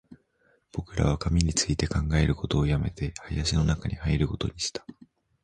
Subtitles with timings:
[0.71, 4.83] 僕らは紙について考えることを止めて、林の中に入ることにした